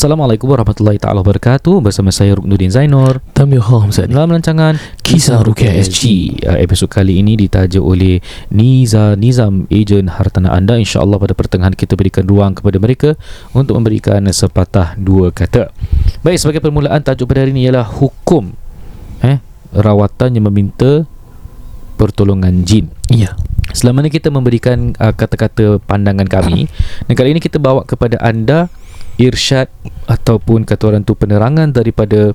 [0.00, 6.32] Assalamualaikum warahmatullahi taala wabarakatuh bersama saya Ruknuddin Zainur Tamil Holmes dalam rancangan Kisah Rukia SG.
[6.40, 8.16] Uh, episod kali ini ditaja oleh
[8.48, 13.12] Niza Nizam ejen hartanah anda insyaallah pada pertengahan kita berikan ruang kepada mereka
[13.52, 15.68] untuk memberikan sepatah dua kata.
[16.24, 18.56] Baik sebagai permulaan tajuk pada hari ini ialah hukum
[19.20, 19.36] eh
[19.76, 21.04] rawatan yang meminta
[22.00, 22.88] pertolongan jin.
[23.12, 23.36] Ya
[23.70, 26.66] Selama ini kita memberikan uh, kata-kata pandangan kami
[27.06, 28.66] dan kali ini kita bawa kepada anda
[29.20, 29.68] irsyad
[30.08, 32.32] ataupun kata orang tu penerangan daripada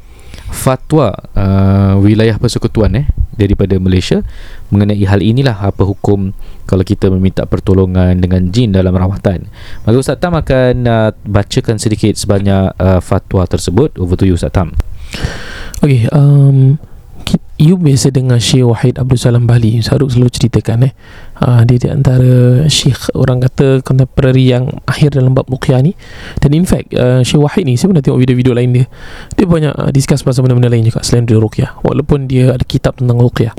[0.53, 4.21] fatwa uh, wilayah persekutuan eh daripada Malaysia
[4.69, 6.31] mengenai hal inilah apa hukum
[6.69, 9.49] kalau kita meminta pertolongan dengan jin dalam rawatan.
[9.83, 13.97] Maka Ustaz Tam akan uh, bacakan sedikit sebanyak uh, fatwa tersebut.
[13.99, 14.71] Over to you Ustaz Tam.
[15.83, 16.79] Okay um,
[17.65, 19.81] You biasa dengar Syekh Wahid Abdul Salam Bali.
[19.81, 20.93] Saruk selalu ceritakan eh.
[21.41, 25.97] Uh, Dia di antara Syekh Orang kata Contemporary yang Akhir dalam bab Ruqyah ni.
[26.37, 28.85] Dan in fact uh, Syekh Wahid ni Saya pernah tengok video-video lain dia.
[29.33, 31.81] Dia banyak uh, Discuss pasal benda-benda lain juga Selain dari Ruqyah.
[31.81, 33.57] Walaupun dia ada kitab tentang Ruqyah.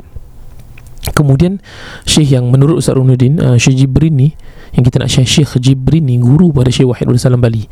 [1.11, 1.59] Kemudian
[2.07, 4.31] Syekh yang menurut Ustaz Runuddin uh, Syekh Jibrin ni
[4.71, 7.67] Yang kita nak share Syekh Jibrin ni Guru pada Syekh Wahid Abdul Salam Bali.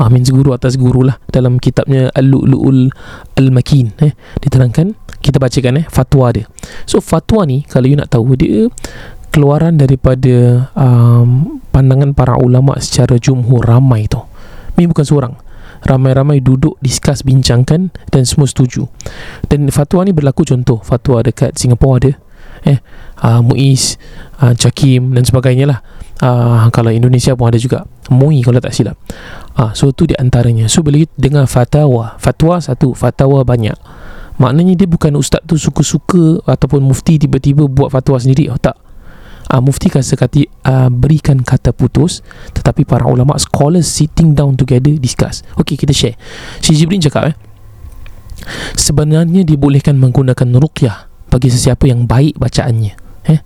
[0.00, 2.88] Uh, Means guru atas guru lah Dalam kitabnya Al-Lu'lu'ul
[3.36, 6.46] Al-Makin eh, Diterangkan Kita bacakan eh Fatwa dia.
[6.86, 8.70] So fatwa ni Kalau you nak tahu Dia
[9.34, 14.30] Keluaran daripada um, Pandangan para ulama Secara jumhur Ramai tau
[14.78, 15.34] Ini bukan seorang.
[15.82, 18.86] Ramai-ramai duduk Discuss bincangkan Dan semua setuju.
[19.50, 22.12] Dan fatwa ni berlaku contoh Fatwa dekat Singapura ada
[22.66, 22.82] eh
[23.22, 23.94] uh, Muiz
[24.42, 25.78] uh, Jakim dan sebagainya lah.
[26.18, 27.86] Uh, kalau Indonesia pun ada juga.
[28.10, 28.98] MUI kalau tak silap.
[29.54, 30.66] Uh, so tu di antaranya.
[30.66, 33.76] So bila dengar fatwa fatwa satu fatwa banyak
[34.36, 38.76] maknanya dia bukan ustaz tu suka-suka ataupun mufti tiba-tiba buat fatwa sendiri oh tak.
[39.46, 42.18] Uh, mufti kan sekati uh, berikan kata putus
[42.50, 45.46] tetapi para ulama scholars sitting down together discuss.
[45.54, 46.18] Ok kita share.
[46.58, 47.36] Syekh Jibrin cakap eh
[48.76, 52.94] sebenarnya dibolehkan menggunakan ruqyah bagi sesiapa yang baik bacaannya
[53.26, 53.40] eh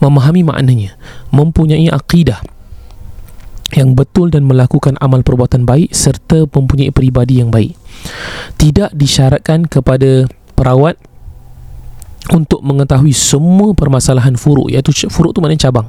[0.00, 0.96] memahami maknanya
[1.34, 2.40] mempunyai akidah
[3.76, 7.76] yang betul dan melakukan amal perbuatan baik serta mempunyai peribadi yang baik
[8.60, 11.00] tidak disyaratkan kepada perawat
[12.30, 15.88] untuk mengetahui semua permasalahan furuk iaitu furuk tu maknanya cabang.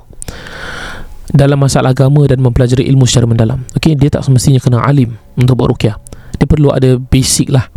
[1.31, 3.63] Dalam masalah agama dan mempelajari ilmu secara mendalam.
[3.77, 5.95] Okey dia tak semestinya kena alim untuk buat ruqyah.
[6.35, 7.69] Dia perlu ada basic lah.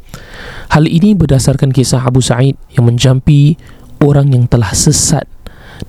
[0.72, 3.60] Hal ini berdasarkan kisah Abu Sa'id yang menjampi
[4.00, 5.28] orang yang telah sesat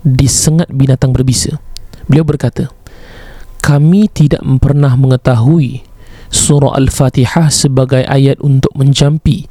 [0.04, 1.58] disengat binatang berbisa.
[2.06, 2.70] Beliau berkata,
[3.64, 5.82] kami tidak pernah mengetahui
[6.36, 9.48] surah Al-Fatihah sebagai ayat untuk menjampi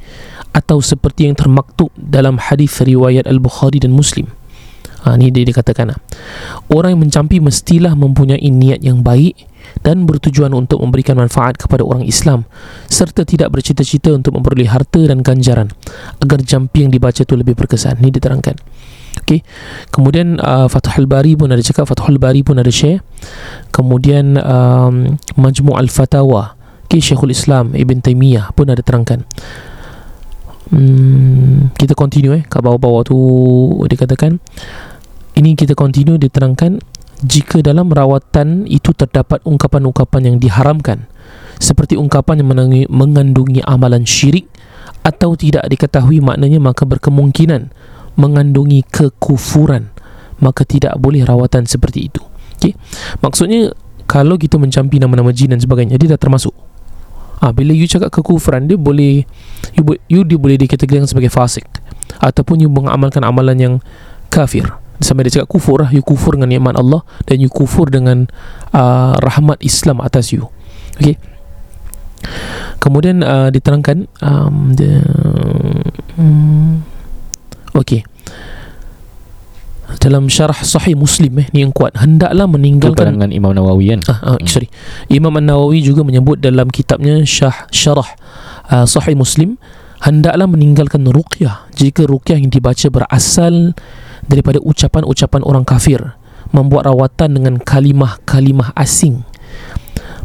[0.53, 4.29] atau seperti yang termaktub dalam hadis riwayat Al-Bukhari dan Muslim.
[5.05, 5.97] Ha, ini dia dikatakan.
[6.69, 9.37] Orang yang mencampi mestilah mempunyai niat yang baik
[9.81, 12.45] dan bertujuan untuk memberikan manfaat kepada orang Islam
[12.89, 15.73] serta tidak bercita-cita untuk memperoleh harta dan ganjaran
[16.21, 18.61] agar jampi yang dibaca itu lebih berkesan ini diterangkan
[19.15, 19.47] Okay.
[19.95, 22.99] Kemudian uh, Fathul Bari pun ada cakap Fathul Bari pun ada share
[23.71, 29.25] Kemudian um, Majmu' Al-Fatawa okay, Syekhul Islam Ibn Taymiyah pun ada terangkan
[30.71, 33.19] hmm, Kita continue eh Kat bawah-bawah tu
[33.85, 34.39] Dikatakan
[35.35, 41.09] Ini kita continue diterangkan jika dalam rawatan itu terdapat ungkapan-ungkapan yang diharamkan
[41.57, 44.51] seperti ungkapan yang menangi, mengandungi amalan syirik
[45.01, 47.73] atau tidak diketahui maknanya maka berkemungkinan
[48.21, 49.89] mengandungi kekufuran
[50.43, 52.21] maka tidak boleh rawatan seperti itu
[52.59, 52.77] okay?
[53.25, 53.73] maksudnya
[54.05, 56.53] kalau kita mencampi nama-nama jin dan sebagainya dia dah termasuk
[57.45, 59.29] ha, bila you cakap kekufuran dia boleh
[59.77, 61.69] you, you dia boleh dikategorikan sebagai fasik
[62.25, 63.75] ataupun you mengamalkan amalan yang
[64.33, 64.65] kafir.
[65.05, 68.25] Sampai dia cakap kufur lah you kufur dengan nikmat Allah dan you kufur dengan
[68.73, 70.49] uh, rahmat Islam atas you.
[70.97, 71.21] Okay
[72.85, 75.01] kemudian uh, diterangkan um, the,
[76.21, 76.85] um,
[77.73, 78.05] okay
[80.05, 84.13] dalam syarah sahih muslim eh ni yang kuat hendaklah meninggalkan pandangan Imam Nawawi kan Ah,
[84.13, 84.45] ah, Hmm.
[84.45, 84.69] sorry.
[85.09, 88.07] Imam An-Nawawi juga menyebut dalam kitabnya Syah Syarah
[88.69, 89.57] uh, Sahih Muslim
[90.05, 93.73] hendaklah meninggalkan ruqyah jika ruqyah yang dibaca berasal
[94.29, 96.13] daripada ucapan-ucapan orang kafir
[96.53, 99.25] membuat rawatan dengan kalimah-kalimah asing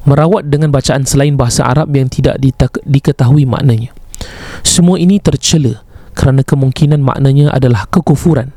[0.03, 3.95] merawat dengan bacaan selain bahasa Arab yang tidak ditak- diketahui maknanya
[4.61, 5.83] semua ini tercela
[6.15, 8.51] kerana kemungkinan maknanya adalah kekufuran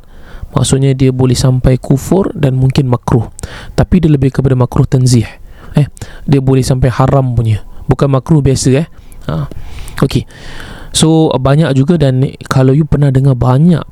[0.52, 3.28] maksudnya dia boleh sampai kufur dan mungkin makruh.
[3.74, 5.26] Tapi dia lebih kepada makruh tanzih.
[5.72, 5.86] Eh
[6.28, 7.64] dia boleh sampai haram punya.
[7.88, 8.86] Bukan makruh biasa eh.
[9.28, 9.46] Ha.
[10.02, 10.26] okey.
[10.92, 12.20] So banyak juga dan
[12.50, 13.82] kalau you pernah dengar banyak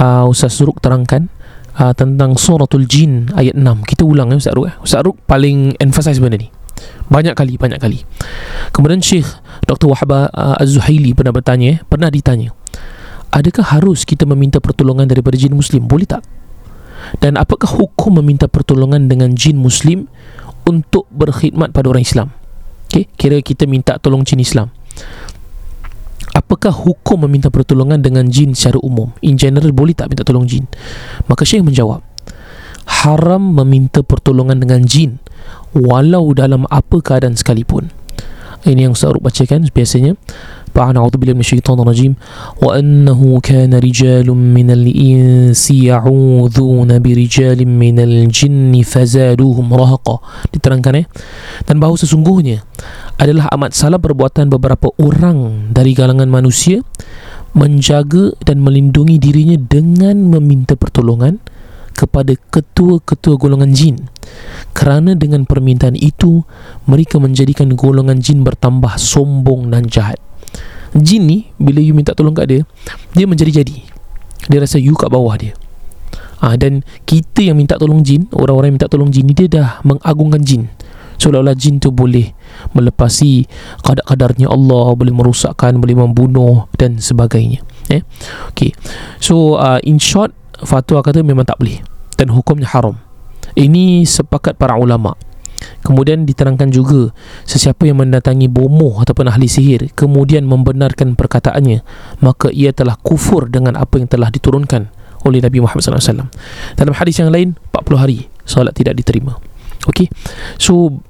[0.00, 1.28] uh, Ustaz Suruk terangkan
[1.76, 4.74] uh, tentang suratul jin ayat 6 kita ulang eh Ustaz Ruk eh.
[4.80, 6.48] Ustaz Ruk paling emphasize benda ni.
[7.10, 8.06] Banyak kali banyak kali.
[8.72, 9.28] Kemudian Syekh
[9.68, 9.92] Dr.
[9.92, 12.56] Wahbah uh, Az-Zuhaili pernah bertanya eh, pernah ditanya
[13.30, 15.86] adakah harus kita meminta pertolongan daripada jin muslim?
[15.86, 16.22] Boleh tak?
[17.18, 20.06] Dan apakah hukum meminta pertolongan dengan jin muslim
[20.68, 22.28] untuk berkhidmat pada orang Islam?
[22.90, 23.06] Okay?
[23.14, 24.74] kira kita minta tolong jin Islam.
[26.30, 29.10] Apakah hukum meminta pertolongan dengan jin secara umum?
[29.22, 30.66] In general boleh tak minta tolong jin?
[31.26, 32.02] Maka Syekh menjawab
[32.90, 35.22] haram meminta pertolongan dengan jin
[35.70, 37.94] walau dalam apa keadaan sekalipun.
[38.66, 40.20] Ini yang Ustaz Arub bacakan biasanya
[40.75, 42.13] فأعوذ بالله من الشيطان الرجيم
[42.59, 50.15] وأنه كان رجال من الإنس يعوذون برجال من الجن فزادوهم رهقا
[50.51, 51.05] diterangkan eh
[51.63, 52.67] dan bahawa sesungguhnya
[53.15, 56.83] adalah amat salah perbuatan beberapa orang dari kalangan manusia
[57.55, 61.39] menjaga dan melindungi dirinya dengan meminta pertolongan
[61.95, 64.11] kepada ketua-ketua golongan jin
[64.75, 66.43] kerana dengan permintaan itu
[66.83, 70.19] mereka menjadikan golongan jin bertambah sombong dan jahat
[70.96, 72.60] jin ni bila you minta tolong kat dia
[73.14, 73.76] dia menjadi-jadi.
[74.50, 75.54] Dia rasa you kat bawah dia.
[76.40, 79.68] Ah dan kita yang minta tolong jin orang-orang yang minta tolong jin ni dia dah
[79.84, 80.72] mengagungkan jin.
[81.20, 82.32] Seolah-olah jin tu boleh
[82.72, 83.44] melepasi
[83.84, 87.60] kadar-kadarnya Allah boleh merosakkan boleh membunuh dan sebagainya.
[87.92, 88.00] Eh?
[88.56, 88.72] Okey.
[89.20, 90.32] So uh, in short
[90.64, 91.84] fatwa kata memang tak boleh.
[92.16, 92.96] Dan hukumnya haram.
[93.52, 95.12] Ini sepakat para ulama
[95.80, 97.10] Kemudian diterangkan juga
[97.48, 101.80] sesiapa yang mendatangi bomoh ataupun ahli sihir kemudian membenarkan perkataannya
[102.20, 104.92] maka ia telah kufur dengan apa yang telah diturunkan
[105.24, 106.28] oleh Nabi Muhammad SAW.
[106.76, 109.36] Dalam hadis yang lain 40 hari solat tidak diterima.
[109.88, 110.08] Okey.
[110.56, 111.00] So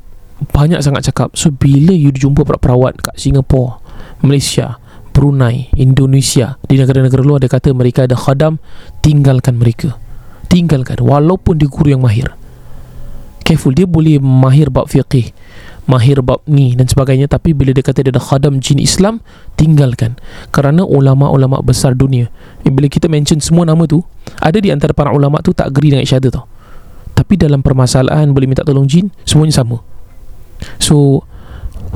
[0.54, 1.34] banyak sangat cakap.
[1.38, 3.78] So bila you jumpa perawat kat Singapura,
[4.22, 4.78] Malaysia,
[5.10, 8.62] Brunei, Indonesia, di negara-negara luar dia kata mereka ada khadam,
[9.02, 9.98] tinggalkan mereka.
[10.50, 12.39] Tinggalkan walaupun dia guru yang mahir
[13.50, 13.74] careful.
[13.74, 15.34] Dia boleh mahir bab fiqih
[15.90, 17.26] mahir bab ni dan sebagainya.
[17.26, 19.18] Tapi bila dia kata dia ada khadam jin Islam
[19.58, 20.14] tinggalkan.
[20.54, 22.30] Kerana ulama-ulama besar dunia.
[22.62, 24.06] Eh, bila kita mention semua nama tu
[24.38, 26.46] ada di antara para ulama tu tak agree dengan other tau.
[27.18, 29.82] Tapi dalam permasalahan boleh minta tolong jin semuanya sama.
[30.78, 31.26] So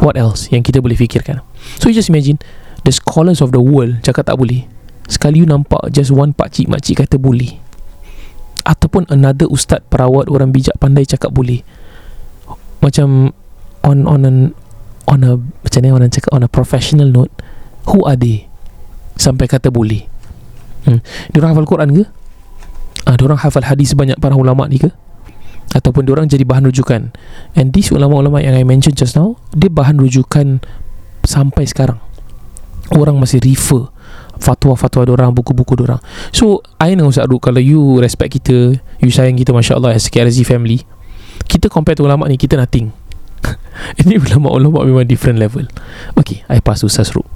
[0.03, 1.39] what else yang kita boleh fikirkan?
[1.79, 2.43] So you just imagine
[2.83, 4.67] the scholars of the world cakap tak boleh.
[5.07, 7.64] Sekali you nampak just one pakcik makcik kata boleh
[8.65, 11.61] ataupun another ustaz perawat orang bijak pandai cakap boleh.
[12.81, 13.33] Macam
[13.85, 14.39] on on an
[15.05, 17.33] on a macam mana orang cakap on a professional note
[17.93, 18.49] who are they?
[19.21, 20.09] Sampai kata boleh.
[20.85, 21.01] Hmm.
[21.33, 22.05] diorang hafal Quran ke?
[23.09, 24.93] Ah, diorang hafal hadis banyak para ulama ni ke?
[25.73, 27.13] Ataupun diorang jadi bahan rujukan.
[27.57, 30.61] And these ulama-ulama yang I mention just now dia bahan rujukan
[31.25, 32.01] sampai sekarang.
[32.93, 33.94] Orang masih refer
[34.39, 36.03] fatwa-fatwa orang buku-buku orang
[36.35, 40.07] so I know Ustaz Ruk kalau you respect kita you sayang kita Masya Allah as
[40.11, 40.83] KRZ family
[41.45, 42.91] kita compare to ulama ni kita nothing.
[44.01, 45.69] Ini ulama-ulama memang different level.
[46.17, 47.27] Okay I pass to Ustaz Ruk.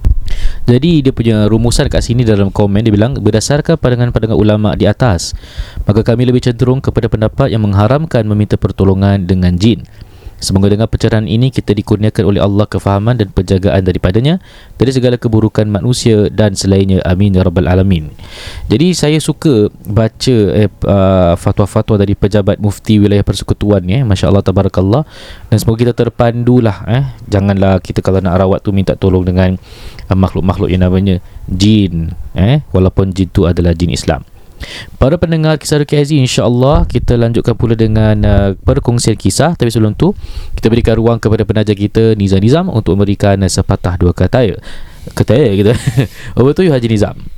[0.69, 5.33] Jadi dia punya rumusan kat sini dalam komen dia bilang berdasarkan pandangan-pandangan ulama di atas
[5.89, 9.85] maka kami lebih cenderung kepada pendapat yang mengharamkan meminta pertolongan dengan jin.
[10.39, 14.39] Semoga dengan pencerahan ini kita dikurniakan oleh Allah kefahaman dan penjagaan daripadanya
[14.79, 17.03] dari segala keburukan manusia dan selainnya.
[17.03, 18.15] Amin ya rabbal alamin.
[18.71, 24.03] Jadi saya suka baca eh, uh, fatwa-fatwa dari pejabat mufti wilayah persekutuan ni eh.
[24.07, 25.03] Masya-Allah tabarakallah
[25.51, 27.05] dan semoga kita terpandulah eh.
[27.27, 29.59] Janganlah kita kalau nak rawat tu minta tolong dengan
[30.07, 31.19] uh, makhluk-makhluk yang namanya
[31.51, 34.23] jin eh walaupun jin tu adalah jin Islam.
[34.99, 39.55] Para pendengar kisah Ruki Aziz InsyaAllah kita lanjutkan pula dengan uh, perkongsian kisah.
[39.55, 40.13] Tapi sebelum tu
[40.59, 44.59] Kita berikan ruang kepada penaja kita Nizam Nizam Untuk memberikan uh, sepatah dua kata
[45.15, 45.73] Kata kita.
[46.39, 47.38] Over to you Haji Nizam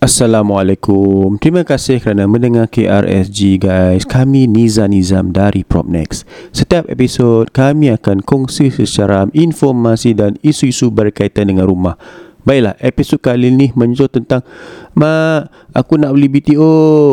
[0.00, 1.36] Assalamualaikum.
[1.36, 4.08] Terima kasih kerana mendengar KRSG guys.
[4.08, 6.24] Kami Niza Nizam dari Propnex.
[6.56, 12.00] Setiap episod kami akan kongsi secara informasi dan isu-isu berkaitan dengan rumah.
[12.48, 14.40] Baiklah, episod kali ini menyentuh tentang
[14.96, 17.12] Mak, aku nak beli BTO.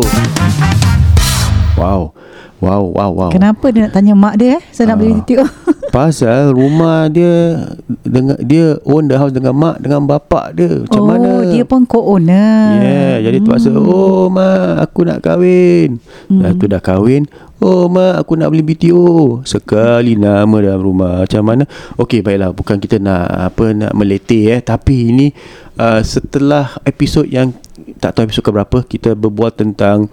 [1.75, 2.15] Wow.
[2.57, 3.29] Wow, wow, wow.
[3.29, 4.61] Kenapa dia nak tanya mak dia eh?
[4.73, 5.17] Saya nak beli Ah.
[5.21, 5.45] BTO.
[5.97, 7.63] Pasal rumah dia
[8.01, 10.83] dengan dia own the house dengan mak dengan bapak dia.
[10.83, 11.29] Macam oh, mana?
[11.53, 12.81] dia pun co-owner.
[12.81, 16.01] Yeah, jadi terpaksa oh mak aku nak kahwin.
[16.27, 16.41] Hmm.
[16.41, 17.29] Dah tu dah kahwin.
[17.57, 19.41] Oh mak aku nak beli BTO.
[19.41, 21.25] Sekali nama dalam rumah.
[21.25, 21.65] Macam mana?
[21.97, 25.27] Okey baiklah bukan kita nak apa nak meletih eh tapi ini
[25.81, 27.57] uh, setelah episod yang
[27.97, 30.09] tak tahu episod ke berapa kita berbual tentang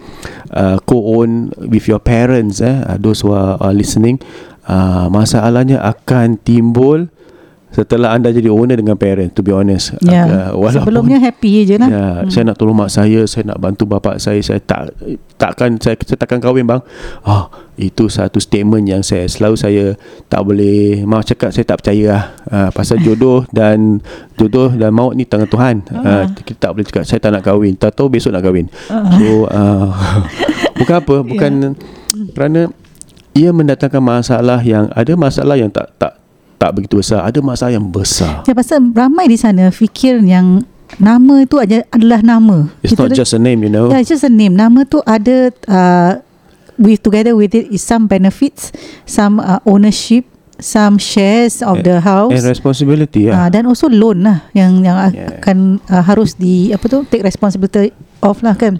[0.53, 4.17] uh, co-own with your parents eh uh, those who are, are listening
[4.65, 7.09] uh, masalahnya akan timbul
[7.75, 10.51] setelah anda jadi owner dengan parent to be honest Ya.
[10.55, 11.89] uh, Sebelumnya happy je lah.
[11.91, 12.31] Ya, hmm.
[12.31, 14.95] saya nak tolong mak saya, saya nak bantu bapak saya, saya tak
[15.35, 16.79] takkan saya, saya takkan kahwin bang.
[17.25, 19.83] Ah, itu satu statement yang saya selalu saya
[20.31, 22.23] tak boleh mau cakap saya tak percaya lah.
[22.47, 23.99] Ah, pasal jodoh dan
[24.39, 25.75] jodoh dan maut ni tangan Tuhan.
[25.91, 27.75] Ah, kita tak boleh cakap saya tak nak kahwin.
[27.75, 28.71] Tak tahu besok nak kahwin.
[28.87, 29.91] So, ah,
[30.79, 31.51] bukan apa, bukan
[32.31, 32.71] kerana
[33.35, 36.24] ia mendatangkan masalah yang ada masalah yang tak tak
[36.55, 38.43] tak begitu besar, ada masalah yang besar.
[38.47, 40.63] Ya, pasal ramai di sana fikir yang
[40.97, 42.71] nama itu aja adalah nama.
[42.79, 43.91] It's not Kita- just a name, you know.
[43.91, 44.55] Yeah, it's just a name.
[44.55, 46.11] Nama tu ada uh,
[46.79, 48.71] with together with it is some benefits,
[49.03, 50.23] some uh, ownership,
[50.55, 52.31] some shares of the house.
[52.31, 53.51] And responsibility ya.
[53.51, 55.39] dan also loan lah yang yang Yeah.
[55.43, 57.91] akan uh, harus di apa tu take responsibility
[58.23, 58.79] of lah kan.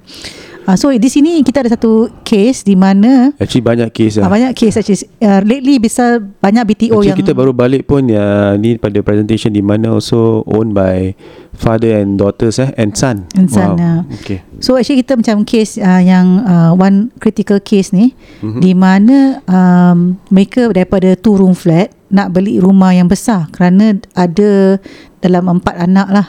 [0.65, 4.29] Uh, so di sini kita ada satu case di mana Actually banyak uh, lah.
[4.34, 8.57] banyak case actually uh, lately bisa banyak BTO Actually yang kita baru balik pun ya
[8.57, 11.13] ni pada presentation di mana also owned by
[11.53, 13.29] father and daughters eh and son.
[13.38, 13.79] And son, wow.
[13.79, 13.91] ya.
[14.22, 14.41] Okay.
[14.60, 18.43] So actually kita macam case uh, yang uh, one critical case ni Mhm.
[18.43, 18.62] mm-hmm.
[18.62, 24.77] di mana um, mereka daripada two room flat nak beli rumah yang besar kerana ada
[25.25, 26.27] dalam empat anak lah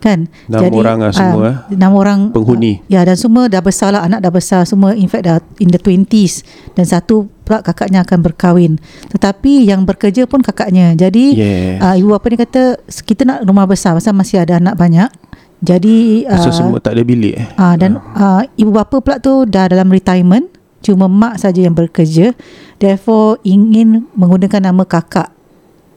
[0.00, 2.80] kan Enam orang lah semua, uh, enam orang Penghuni.
[2.80, 5.68] uh, ya dan semua dah besar lah anak dah besar semua in fact dah in
[5.68, 6.40] the 20s
[6.72, 11.78] dan satu pula kakaknya akan berkahwin tetapi yang bekerja pun kakaknya jadi Yeah.
[11.78, 12.62] uh, ibu bapa ni kata
[13.04, 15.12] kita nak rumah besar pasal masih ada anak banyak
[15.58, 17.46] jadi So uh, semua tak ada bilik eh.
[17.54, 20.48] Ah dan uh, ibu bapa pula tu dah dalam retirement,
[20.80, 22.32] cuma mak saja yang bekerja.
[22.76, 25.28] Therefore ingin menggunakan nama kakak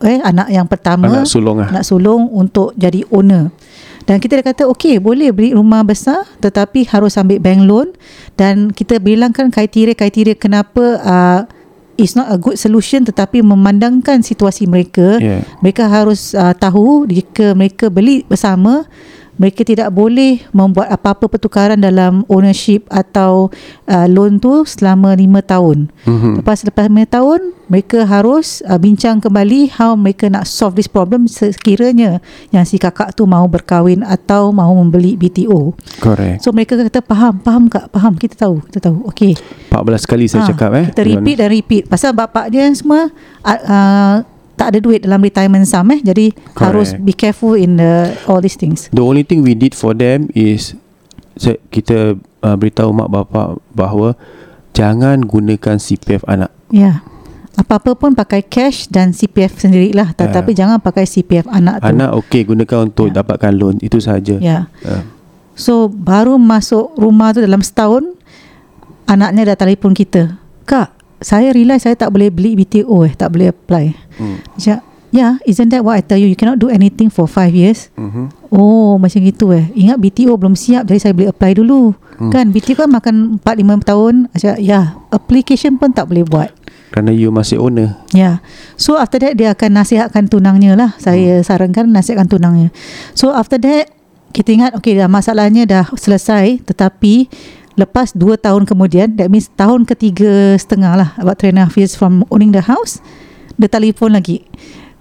[0.01, 1.71] eh anak yang pertama Anak sulung lah.
[1.71, 3.55] anak sulung untuk jadi owner.
[4.03, 7.87] Dan kita dah kata okey boleh beli rumah besar tetapi harus ambil bank loan
[8.35, 11.41] dan kita bilangkan kriteria-kriteria kenapa uh,
[11.95, 15.45] it's not a good solution tetapi memandangkan situasi mereka Yeah.
[15.61, 18.83] mereka harus uh, tahu jika mereka beli bersama
[19.37, 23.49] mereka tidak boleh membuat apa-apa pertukaran dalam ownership atau
[23.89, 25.77] uh, loan tu selama 5 tahun.
[26.05, 26.31] Mhm.
[26.43, 27.39] Lepas lepas 5 tahun
[27.71, 32.21] mereka harus uh, bincang kembali how mereka nak solve this problem sekiranya
[32.53, 35.73] yang si kakak tu mau berkahwin atau mau membeli BTO.
[35.97, 36.45] Correct.
[36.45, 38.13] So mereka kata faham, faham kak, faham.
[38.13, 39.09] Kita tahu, kita tahu.
[39.09, 39.33] Okey.
[39.73, 40.85] 14 kali saya Ah, cakap eh.
[40.93, 43.09] Kita repeat dan repeat Pasal bapak dia semua
[43.41, 44.15] uh, uh,
[44.63, 46.59] Tak ada duit dalam retirement sum eh Jadi Correct.
[46.63, 50.31] harus be careful in the, all these things The only thing we did for them
[50.31, 50.79] is
[51.67, 54.13] kita uh, beritahu mak bapak bahawa
[54.71, 56.53] jangan gunakan CPF anak.
[56.69, 56.97] Ya yeah.
[57.53, 62.49] Apa-apa pun pakai cash dan CPF sendirilah Tetapi jangan pakai CPF anak tu Anak okey
[62.49, 63.21] gunakan untuk Ya.
[63.21, 64.41] dapatkan loan itu sahaja.
[64.41, 65.05] Ya Uh,
[65.53, 68.09] So baru masuk rumah tu dalam setahun
[69.05, 73.49] Anaknya dah telefon kita Kak saya realize saya tak boleh beli BTO eh Tak boleh
[73.49, 74.37] apply hmm.
[74.59, 74.77] Macam
[75.13, 76.25] Yeah, isn't that what I tell you?
[76.25, 77.93] You cannot do anything for five years.
[77.93, 78.33] Mhm.
[78.49, 82.33] Oh macam gitu eh Ingat BTO belum siap Jadi saya boleh apply dulu hmm.
[82.33, 86.49] Kan BTO kan makan 4-5 tahun Macam ya Application pun tak boleh buat
[86.93, 87.97] Kerana you masih owner.
[88.09, 88.35] Ya yeah.
[88.77, 91.45] So after that Dia akan nasihatkan tunangnya lah Saya hmm.
[91.45, 92.73] sarankan Nasihatkan tunangnya
[93.13, 93.93] So after that
[94.33, 97.29] Kita ingat Okay dah masalahnya dah selesai Tetapi
[97.73, 101.75] Lepas 2 tahun kemudian That means tahun ketiga setengah lah About 3 and a half
[101.77, 103.01] years from owning the house
[103.57, 104.45] Dia telefon lagi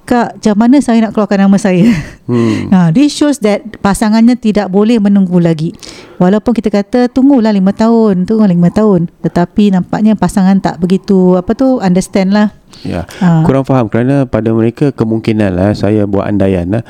[0.02, 1.86] Kak, macam mana saya nak keluarkan nama saya?
[2.26, 2.74] Hmm.
[2.74, 5.70] Ha, this shows that pasangannya tidak boleh menunggu lagi.
[6.18, 9.06] Walaupun kita kata tunggulah lima tahun, tunggu lima tahun.
[9.22, 12.50] Tetapi nampaknya pasangan tak begitu apa tu understand lah.
[12.82, 13.06] Ya.
[13.22, 13.46] Ah.
[13.46, 16.82] Kurang faham kerana pada mereka kemungkinan lah saya buat andaian lah.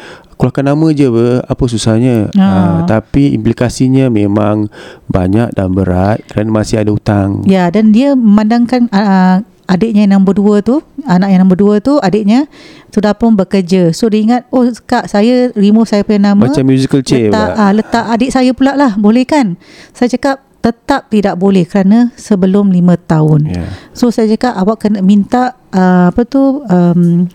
[0.42, 2.26] Keluarkan nama je ber, apa susahnya.
[2.34, 2.42] Ah.
[2.42, 4.66] Ah, tapi implikasinya memang
[5.06, 7.46] banyak dan berat kerana masih ada hutang.
[7.46, 12.02] Ya, dan dia memandangkan uh, adiknya yang nombor dua tu, anak yang nombor dua tu,
[12.02, 12.50] adiknya
[12.90, 13.94] sudah pun bekerja.
[13.94, 16.50] So dia ingat, oh kak saya remove saya punya nama.
[16.50, 17.62] Macam musical chair letak, pula.
[17.62, 19.54] uh, letak adik saya pula lah, boleh kan?
[19.94, 23.50] Saya cakap tetap tidak boleh kerana sebelum lima tahun.
[23.50, 23.66] Ya.
[23.94, 27.26] So saya cakap awak kena minta uh, apa tu um,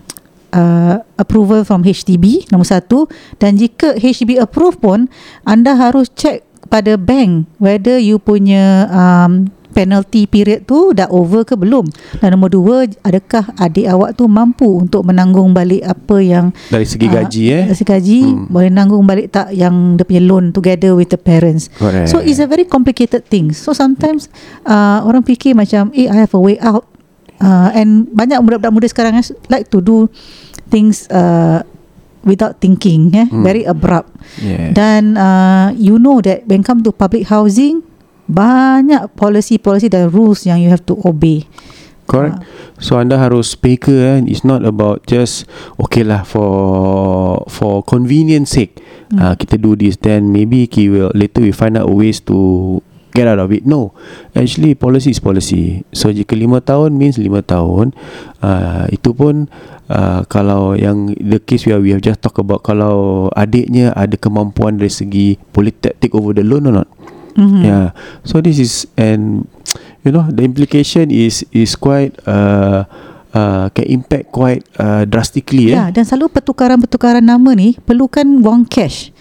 [0.52, 5.08] uh, approval from HDB nombor satu dan jika HDB approve pun
[5.44, 11.54] anda harus check pada bank whether you punya um, penalty period tu dah over ke
[11.54, 11.86] belum
[12.18, 17.06] dan nombor dua adakah adik awak tu mampu untuk menanggung balik apa yang Dari segi
[17.06, 17.64] ah, gaji eh.
[17.70, 18.50] dari segi gaji Hmm.
[18.50, 22.10] boleh nanggung balik tak yang dia punya loan together with the parents Correct.
[22.10, 23.54] So it's a very complicated thing.
[23.54, 24.26] So sometimes
[24.66, 26.97] uh, orang fikir macam, eh, I have a way out.
[27.38, 30.10] Uh, and banyak budak-budak muda sekarang eh, like to do
[30.74, 31.62] things uh,
[32.26, 33.46] without thinking, eh, Hmm.
[33.46, 34.10] very abrupt.
[34.42, 34.74] Yeah.
[34.74, 37.86] Dan uh, you know that when come to public housing,
[38.26, 41.46] banyak policy-policy dan rules yang you have to obey.
[42.08, 42.40] Correct.
[42.80, 44.32] So anda harus peka kan.
[44.32, 45.44] It's not about just
[45.76, 48.80] okay lah for for convenience sake.
[49.12, 49.18] Hmm.
[49.20, 52.80] Uh, kita do this then maybe we will later we find out ways to
[53.12, 53.64] get out of it.
[53.64, 53.92] No.
[54.32, 55.82] Actually policy is policy.
[55.92, 57.92] So jika lima tahun means lima tahun.
[58.38, 59.46] Uh, itu pun
[59.90, 64.78] uh, kalau yang the case where we have just talk about kalau adiknya ada kemampuan
[64.78, 66.88] dari segi boleh ta- take over the loan or not.
[67.38, 67.62] Mm-hmm.
[67.62, 67.86] Yeah.
[68.26, 69.46] So this is and
[70.02, 72.82] you know the implication is is quite uh,
[73.30, 75.70] uh, can impact quite uh, drastically.
[75.70, 75.94] Ya, Eh?
[75.94, 79.14] dan selalu pertukaran-pertukaran nama ni perlukan wang cash.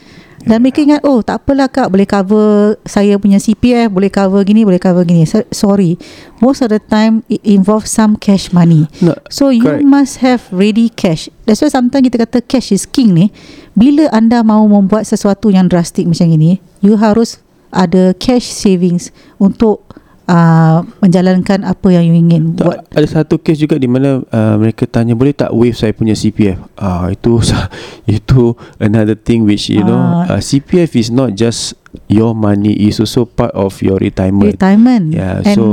[0.45, 4.61] Dan mereka ingat, oh tak apalah kak, boleh cover saya punya CPF, boleh cover gini,
[4.61, 5.25] boleh cover gini.
[5.25, 5.97] So, sorry,
[6.37, 8.85] most of the time it involves some cash money.
[9.01, 9.89] No, So you correct.
[9.89, 11.25] must have ready cash.
[11.49, 13.33] That's why sometimes kita kata cash is king ni.
[13.73, 17.41] Bila anda mau membuat sesuatu yang drastik macam ini, you harus
[17.73, 19.09] ada cash savings
[19.41, 19.83] untuk
[20.27, 22.79] uh, menjalankan apa yang you ingin Tak, buat.
[22.93, 26.59] ada satu case juga di mana uh, mereka tanya boleh tak waive saya punya CPF.
[26.75, 27.39] Ah itu
[28.07, 30.37] itu another thing which you know Ah.
[30.37, 31.73] uh, CPF is not just
[32.11, 34.53] your money is also part of your retirement.
[34.53, 35.09] Retirement.
[35.11, 35.65] Yeah, And so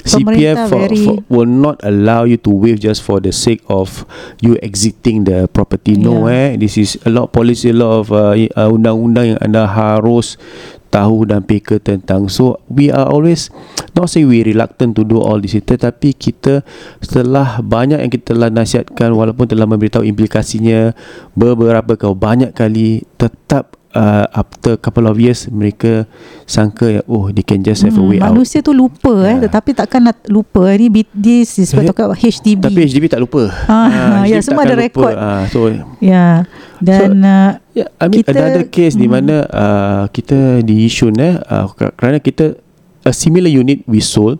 [0.00, 4.08] CPF for, for, will not allow you to waive just for the sake of
[4.40, 5.92] you exiting the property.
[5.94, 6.56] No, Yeah.
[6.56, 6.56] eh.
[6.56, 10.40] This is a lot of policy, a lot of uh, uh, undang-undang yang anda harus
[10.88, 12.32] tahu dan peka tentang.
[12.32, 13.52] So we are always
[13.92, 16.62] not say we reluctant to do all this, tetapi kita
[16.98, 20.92] setelah banyak yang kita telah nasihatkan walaupun telah memberitahu implikasinya
[21.32, 26.06] beberapa kali banyak kali tetap uh, after couple of years mereka
[26.44, 28.30] sangka yang oh they can just have a Hmm, way out.
[28.30, 29.42] manusia tu lupa eh Yeah.
[29.46, 32.62] tetapi takkan nak lupa ni this is what Eh, talk about HDB.
[32.62, 33.50] Tapi HDB tak lupa.
[33.66, 35.14] Ah, ya, HDB semua ada rekod.
[35.14, 36.44] Ah, so ya
[36.78, 39.14] dan uh, Yeah, I mean Kita- another case di Hmm.
[39.16, 42.58] mana uh, kita di Yishun eh uh, ker- kerana kita
[43.04, 44.38] a similar unit we sold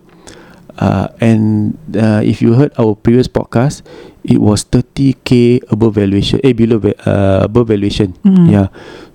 [0.77, 3.81] uh, and uh, if you heard our previous podcast
[4.23, 8.13] it was 30k above valuation eh below uh, above valuation.
[8.21, 8.47] Hmm.
[8.49, 8.67] yeah.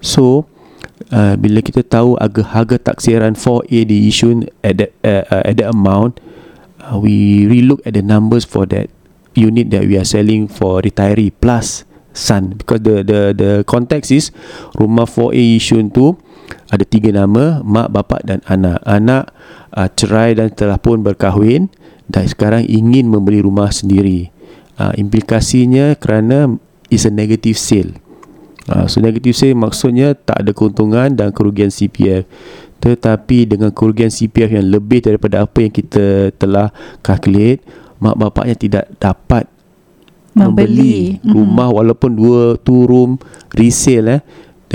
[0.03, 0.51] So
[1.15, 5.55] uh, bila kita tahu harga harga taksiran 4A di Yishun at that uh, uh, at
[5.63, 6.19] that amount
[6.83, 8.91] uh, we relook at the numbers for that
[9.37, 11.85] unit that we are selling for retiree plus
[12.17, 14.33] son because the the the context is
[14.75, 16.17] rumah 4A Yishun tu
[16.71, 18.83] ada tiga nama mak bapak dan anak.
[18.87, 19.31] Anak
[19.75, 21.71] uh, cerai dan telah pun berkahwin
[22.11, 24.31] dan sekarang ingin membeli rumah sendiri.
[24.77, 26.59] Uh, implikasinya kerana
[26.93, 27.97] is a negative sale.
[28.67, 32.27] Uh, so negative sale maksudnya tak ada keuntungan dan kerugian CPF
[32.77, 37.65] tetapi dengan kerugian CPF yang lebih daripada apa yang kita telah calculate
[37.99, 39.49] mak bapaknya tidak dapat
[40.37, 41.33] membeli Membeli.
[41.33, 43.17] rumah walaupun dua two room
[43.57, 44.21] resale eh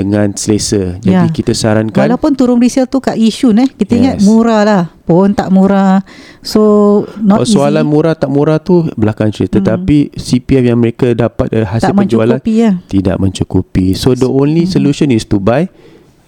[0.01, 0.97] dengan selesa.
[0.97, 1.29] Jadi Ya.
[1.29, 4.25] kita sarankan walaupun turun resale tu kat Yishun eh kita ingat Yes.
[4.25, 6.01] murah lah pun tak murah
[6.41, 6.61] so
[7.21, 9.65] not soalan easy murah tak murah tu belakang cerita Hmm.
[9.65, 13.85] tetapi CPF yang mereka dapat dari hasil tak penjualan mencukupi ya tidak mencukupi.
[13.93, 14.73] So the only Hmm.
[14.73, 15.69] solution is to buy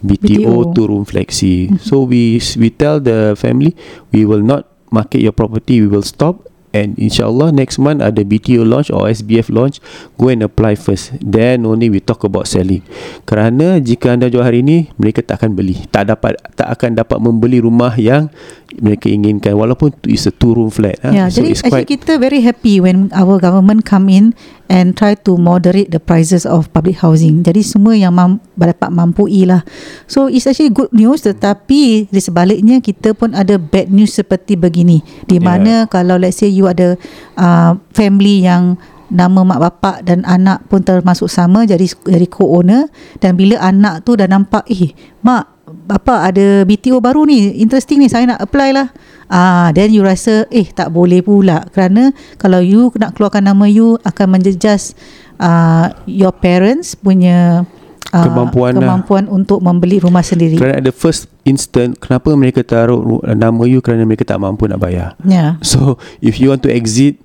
[0.04, 0.76] BTO, BTO.
[0.76, 1.72] two room flexi.
[1.72, 1.80] Mhm.
[1.80, 3.72] So we we tell the family
[4.12, 5.80] we will not market your property.
[5.80, 9.80] We will stop and insyaallah next month ada BTO launch or SBF launch
[10.18, 11.16] go and apply first.
[11.22, 12.82] Then only we talk about selling.
[13.24, 15.78] Kerana jika anda jual hari ini mereka tak akan beli.
[15.94, 18.34] Tak dapat tak akan dapat membeli rumah yang
[18.82, 19.54] mereka inginkan.
[19.54, 21.14] Walaupun it's a two room flat ha.
[21.14, 24.34] Ya, so jadi it's actually quite kita very happy when our government come in
[24.74, 27.46] and try to moderate the prices of public housing.
[27.46, 29.62] Jadi semua yang mam, dapat mampui lah.
[30.10, 35.06] So it's actually good news tetapi di sebaliknya kita pun ada bad news seperti begini.
[35.30, 35.90] Di mana yeah.
[35.90, 36.98] kalau let's say you ada
[37.38, 38.82] uh, family yang
[39.14, 42.90] nama mak bapak dan anak pun termasuk sama jadi jadi co-owner
[43.22, 44.90] dan bila anak tu dah nampak eh
[45.22, 45.54] mak
[45.86, 48.90] apa ada BTO baru ni interesting ni saya nak apply lah
[49.34, 51.66] ah then you rasa eh tak boleh pula.
[51.74, 54.94] Kerana kalau you nak keluarkan nama you akan menjejas
[55.42, 57.66] uh, your parents punya
[58.14, 58.86] uh, Kemampuan lah.
[58.86, 60.62] kemampuan untuk membeli rumah sendiri.
[60.62, 64.70] Kerana at the first instant Kenapa mereka taruh ru- nama you Kerana mereka tak mampu
[64.70, 65.18] nak bayar?
[65.26, 67.18] Yeah So if you want to exit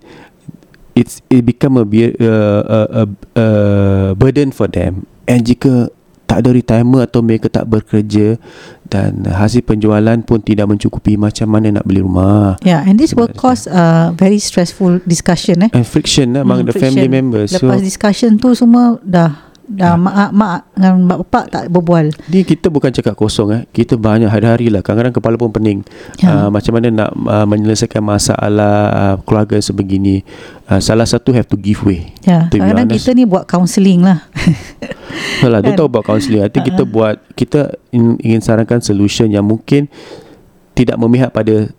[0.99, 3.03] It's it become a, uh, a, a,
[3.38, 3.47] a
[4.18, 5.07] burden for them.
[5.31, 5.94] And jika
[6.29, 8.37] tak ada retirement atau mereka tak bekerja
[8.85, 12.61] dan hasil penjualan pun tidak mencukupi macam mana nak beli rumah.
[12.61, 15.71] Yeah and this will cause a very stressful discussion eh?
[15.73, 17.17] And friction lah among Hmm, the family friction.
[17.17, 17.49] members.
[17.51, 22.09] So Lepas discussion tu semua dah dah mak mak dengan mak bapak tak berbual.
[22.33, 23.63] Ni kita bukan cakap kosong eh.
[23.69, 24.81] Kita banyak hari-hari lah.
[24.81, 25.85] Kadang-kadang kepala pun pening.
[26.19, 26.49] Ya.
[26.49, 30.25] Uh, macam mana nak uh, menyelesaikan masalah uh, keluarga sebegini.
[30.65, 32.09] Uh, salah satu have to give way.
[32.25, 34.25] Ya, kadang-kadang kita ni buat counselling lah.
[35.43, 35.79] Lah, don't Kan?
[35.81, 36.45] talk about counselling.
[36.45, 39.89] I think kita buat kita in, ingin sarankan solution yang mungkin
[40.77, 41.71] tidak memihak pada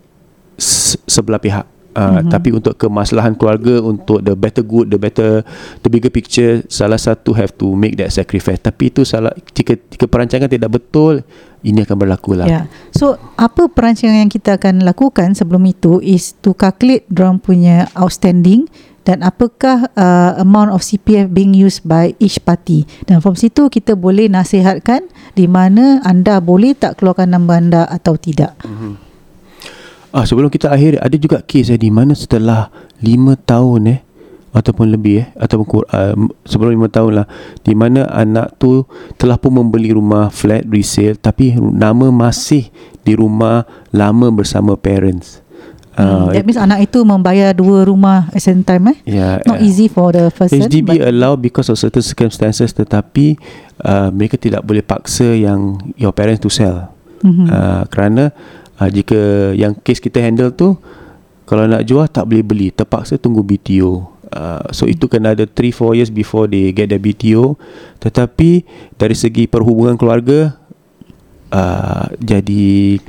[0.58, 1.66] se- sebelah pihak.
[2.00, 2.32] Uh, mm-hmm.
[2.32, 5.44] tapi untuk kemaslahan keluarga untuk the better good the better
[5.84, 10.08] the bigger picture salah satu have to make that sacrifice tapi itu salah jika, jika
[10.08, 11.20] perancangan tidak betul
[11.60, 12.72] ini akan berlaku lah Ya.
[12.96, 18.72] So apa perancangan yang kita akan lakukan sebelum itu is to calculate dorang punya outstanding
[19.04, 22.86] dan apakah uh, amount of CPF being used by each party.
[23.10, 28.16] Dan from situ kita boleh nasihatkan di mana anda boleh tak keluarkan nama anda atau
[28.22, 28.54] tidak.
[30.10, 34.00] Ah sebelum kita akhir ada juga kes eh di mana setelah 5 tahun eh
[34.50, 37.28] ataupun lebih eh ataupun uh, sebelum 5 tahun lah
[37.62, 38.90] di mana anak tu
[39.22, 42.74] telah pun membeli rumah flat resale tapi nama masih
[43.06, 45.46] di rumah lama bersama parents.
[45.46, 45.52] Hmm,
[46.00, 48.98] Uh, that means anak itu membayar dua rumah at the same time eh.
[49.04, 50.64] yeah, Not easy for the person.
[50.64, 53.36] HDB but- allow because of certain circumstances tetapi
[53.84, 56.88] uh, mereka tidak boleh paksa yang your parents to sell.
[57.20, 57.52] Mhm.
[57.52, 58.32] Uh, kerana
[58.80, 60.80] uh, jika yang kes kita handle tu
[61.44, 64.06] kalau nak jual tak boleh beli terpaksa tunggu BTO.
[64.30, 67.58] Uh, so itu kena ada 3 4 years before they get the BTO
[67.98, 68.62] tetapi
[68.94, 70.54] dari segi perhubungan keluarga
[71.50, 73.02] uh, jadi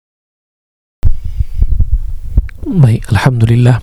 [2.67, 3.79] Baik, Alhamdulillah.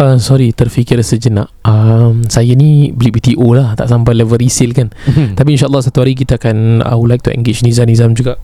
[0.00, 1.52] Uh, Sorry, terfikir sejenak.
[1.68, 4.88] Um, Saya ni beli BTO lah Tak sampai level resale kan.
[5.36, 8.40] Tapi insyaAllah satu hari kita akan I would like to engage Nizam-Nizam juga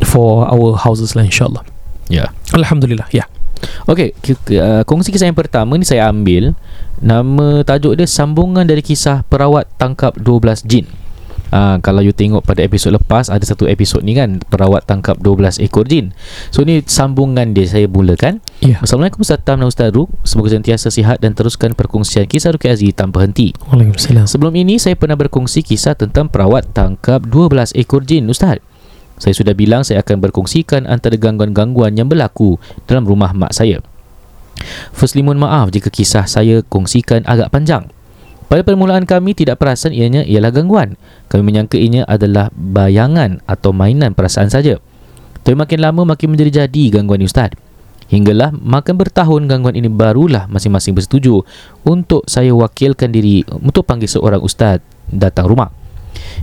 [0.00, 1.60] For our houses lah insyaAllah.
[2.08, 2.32] Ya.
[2.56, 3.28] Alhamdulillah, ya
[3.88, 4.12] Okey,
[4.60, 6.52] uh, kongsi kisah yang pertama ni saya ambil
[7.00, 10.86] nama tajuk dia sambungan dari kisah perawat tangkap 12 jin.
[11.48, 15.64] Uh, kalau you tengok pada episod lepas ada satu episod ni kan perawat tangkap 12
[15.64, 16.12] ekor jin.
[16.52, 18.44] So ni sambungan dia saya mulakan.
[18.60, 20.12] Ya, Assalamualaikum Ustaz Tam dan Ustaz Ruk.
[20.28, 23.56] Semoga sentiasa sihat dan teruskan perkongsian kisah Ruki Aziz tanpa henti.
[23.64, 28.60] Waalaikumsalam Sebelum ini saya pernah berkongsi kisah tentang perawat tangkap 12 ekor jin Ustaz.
[29.18, 33.82] Saya sudah bilang saya akan berkongsikan antara gangguan-gangguan yang berlaku dalam rumah mak saya.
[34.94, 37.90] Firstly mohon maaf jika kisah saya kongsikan agak panjang.
[38.48, 40.96] Pada permulaan kami tidak perasan ianya ialah gangguan.
[41.28, 44.80] Kami menyangka ianya adalah bayangan atau mainan perasaan saja.
[45.44, 47.52] Tapi makin lama makin menjadi-jadi gangguan ini Ustaz.
[48.08, 51.44] Hinggalah makan bertahun gangguan ini barulah masing-masing bersetuju
[51.84, 54.80] untuk saya wakilkan diri untuk panggil seorang ustaz
[55.12, 55.68] datang rumah.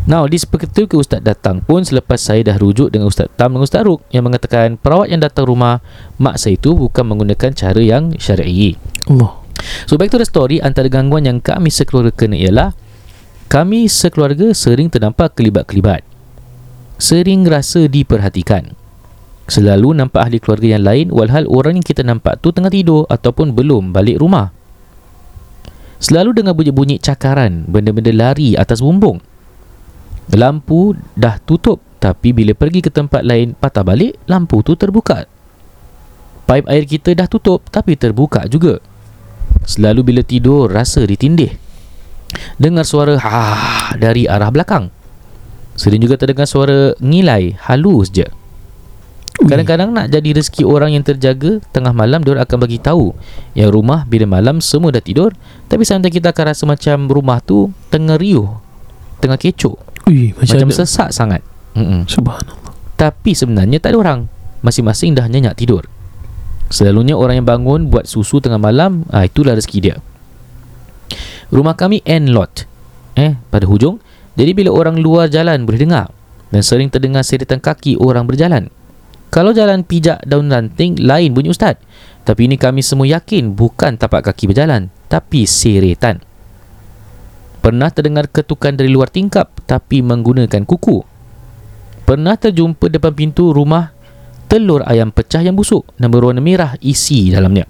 [0.06, 3.82] Now, di seketika ustaz datang pun selepas saya dah rujuk dengan ustaz Tam dan ustaz
[3.82, 5.82] Ruk yang mengatakan perawat yang datang rumah
[6.22, 8.78] mak saya itu bukan menggunakan cara yang syar'i.
[9.10, 9.42] Allah.
[9.90, 12.70] So back to the story Antara gangguan yang kami sekeluarga kena ialah
[13.50, 16.06] Kami sekeluarga sering ternampak kelibat-kelibat.
[17.02, 18.78] Sering rasa diperhatikan.
[19.50, 23.58] Selalu nampak ahli keluarga yang lain Walhal orang yang kita nampak tu tengah tidur Ataupun
[23.58, 24.54] belum balik rumah.
[25.98, 29.22] Selalu dengar bunyi-bunyi cakaran Benda-benda lari atas bumbung
[30.36, 35.26] Lampu dah tutup tapi bila pergi ke tempat lain patah balik lampu tu terbuka.
[36.46, 38.78] Paip air kita dah tutup tapi terbuka juga.
[39.66, 41.56] Selalu bila tidur rasa ditindih.
[42.60, 44.94] Dengar suara ha dari arah belakang.
[45.74, 48.28] Sering juga terdengar suara ngilai halus je.
[49.36, 53.12] Kadang-kadang nak jadi rezeki orang yang terjaga Tengah malam diorang akan bagi tahu
[53.52, 55.36] Yang rumah bila malam semua dah tidur
[55.68, 58.48] Tapi sometimes kita akan rasa macam rumah tu Tengah riuh
[59.20, 60.78] Tengah kecoh Ui, macam, Macam ada.
[60.78, 61.42] sesak sangat.
[61.74, 62.06] Mm-mm.
[62.06, 62.72] Subhanallah.
[62.96, 64.20] Tapi sebenarnya tak ada orang.
[64.62, 65.86] Masing-masing dah nyenyak tidur.
[66.66, 69.96] Selalunya orang yang bangun Buat susu tengah malam ah, Itulah rezeki dia.
[71.54, 72.66] Rumah kami end lot.
[73.14, 74.02] Eh, pada hujung.
[74.34, 76.10] Jadi bila orang luar jalan boleh dengar.
[76.50, 78.70] Dan sering terdengar seritan kaki orang berjalan.
[79.30, 81.76] Kalau jalan pijak daun ranting Lain bunyi ustaz.
[82.26, 86.18] Tapi ini kami semua yakin Bukan tapak kaki berjalan Tapi seretan
[87.66, 91.02] Pernah terdengar ketukan dari luar tingkap Tapi menggunakan kuku
[92.06, 93.96] Pernah terjumpa depan pintu rumah
[94.46, 97.68] telur ayam pecah yang busuk dan berwarna merah isi dalamnya.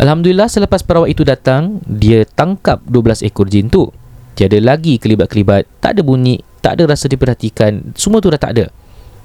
[0.00, 3.92] Alhamdulillah selepas perawat itu datang, dia tangkap 12 ekor jin tu.
[4.34, 8.66] Tiada lagi kelibat-kelibat, tak ada bunyi, tak ada rasa diperhatikan, semua tu dah tak ada.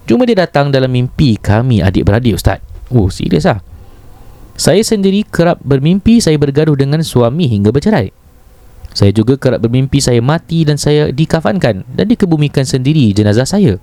[0.05, 2.61] Cuma dia datang dalam mimpi kami adik-beradik ustaz.
[2.93, 3.63] Oh, serius ah.
[4.55, 8.24] Saya sendiri kerap bermimpi saya bergaduh dengan suami hingga bercerai.
[8.95, 13.75] Saya juga kerap bermimpi saya mati dan saya dikafankan dan dikebumikan sendiri jenazah saya.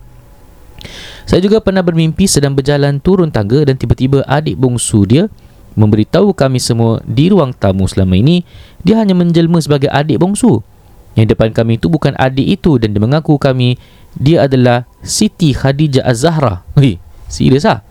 [1.28, 5.28] Saya juga pernah bermimpi sedang berjalan turun tangga dan tiba-tiba adik bongsu dia
[5.76, 8.42] memberitahu kami semua di ruang tamu selama ini
[8.80, 10.64] dia hanya menjelma sebagai adik bongsu.
[11.12, 13.76] Yang depan kami itu bukan adik itu dan dia mengaku kami
[14.16, 16.64] dia adalah Siti Khadijah Az-Zahra.
[16.72, 16.96] Hei,
[17.28, 17.84] serius ah?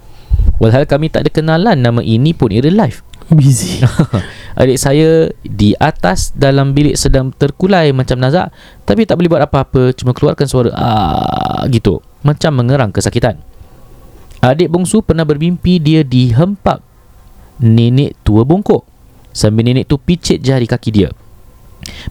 [0.57, 3.05] Walhal kami tak ada kenalan nama ini pun in real life.
[3.31, 3.79] Busy.
[4.59, 8.51] Adik saya di atas dalam bilik sedang terkulai macam nazak
[8.83, 13.39] tapi tak boleh buat apa-apa cuma keluarkan suara ah gitu macam mengerang kesakitan.
[14.43, 16.83] Adik bongsu pernah bermimpi dia dihempap
[17.63, 18.83] nenek tua bongkok
[19.31, 21.09] sambil nenek tu picit jari kaki dia.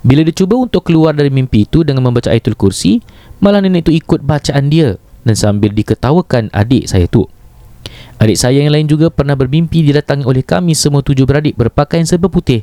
[0.03, 2.99] Bila dia cuba untuk keluar dari mimpi itu dengan membaca ayatul kursi,
[3.39, 7.29] malah nenek tu ikut bacaan dia dan sambil diketawakan adik saya tu.
[8.21, 12.29] Adik saya yang lain juga pernah bermimpi didatangi oleh kami semua tujuh beradik berpakaian serba
[12.29, 12.61] putih.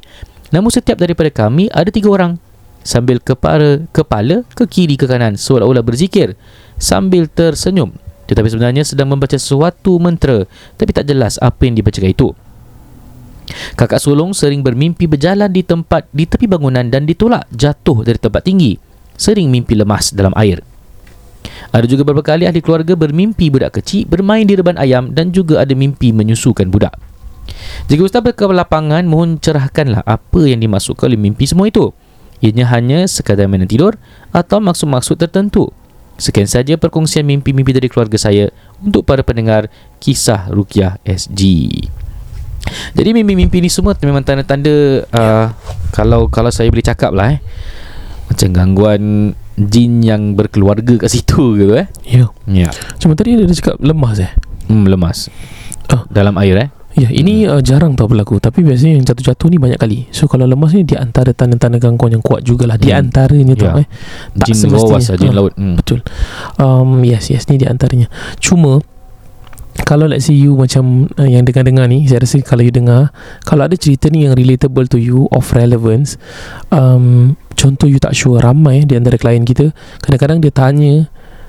[0.54, 2.38] Namun setiap daripada kami ada tiga orang.
[2.86, 6.38] Sambil kepala, kepala ke kiri ke kanan seolah-olah berzikir
[6.78, 7.90] sambil tersenyum.
[8.30, 10.46] Tetapi sebenarnya sedang membaca sesuatu mentera
[10.78, 12.30] tapi tak jelas apa yang dibacakan itu.
[13.74, 18.46] Kakak sulung sering bermimpi berjalan di tempat di tepi bangunan dan ditolak jatuh dari tempat
[18.46, 18.78] tinggi.
[19.18, 20.62] Sering mimpi lemas dalam air.
[21.74, 25.62] Ada juga beberapa kali ahli keluarga bermimpi budak kecil bermain di reban ayam dan juga
[25.62, 26.96] ada mimpi menyusukan budak.
[27.88, 31.96] Jika Ustaz ke lapangan, mohon cerahkanlah apa yang dimasukkan oleh mimpi semua itu.
[32.44, 33.98] Ianya hanya sekadar main tidur
[34.30, 35.74] atau maksud-maksud tertentu.
[36.18, 38.50] Sekian saja perkongsian mimpi-mimpi dari keluarga saya
[38.82, 39.70] untuk para pendengar
[40.02, 41.42] kisah Rukiah SG.
[42.94, 45.48] Jadi mimpi-mimpi ni semua memang tanda-tanda uh,
[45.94, 47.40] kalau kalau saya boleh cakap lah eh
[48.28, 49.02] macam gangguan
[49.58, 51.88] jin yang berkeluarga kat situ ke eh.
[52.06, 52.30] Ya.
[52.46, 52.70] Ya.
[53.02, 54.32] Cuma tadi dia cakap lemas eh.
[54.70, 55.34] Hmm, lemas.
[55.90, 56.06] Ah.
[56.08, 56.70] Dalam air eh.
[56.94, 60.50] Ya, ini uh, jarang tau berlaku Tapi biasanya yang jatuh-jatuh ni banyak kali So kalau
[60.50, 63.06] lemas ni di antara tanda-tanda gangguan yang kuat jugalah Di Hmm.
[63.06, 63.62] antaranya Ya.
[63.70, 63.88] tau eh
[64.34, 64.98] Tak Jin semestinya.
[65.06, 65.54] saja jin Ah, laut.
[65.54, 65.78] Hmm.
[65.78, 66.02] Betul
[66.58, 68.10] um, Yes, yes ni di antaranya
[68.42, 68.82] Cuma
[69.86, 73.14] kalau let's say you macam uh, yang dengar-dengar ni Saya rasa kalau you dengar
[73.46, 76.18] Kalau ada cerita ni yang relatable to you Of relevance
[76.74, 79.70] um, Contoh you tak sure Ramai di antara klien kita
[80.02, 81.06] Kadang-kadang dia tanya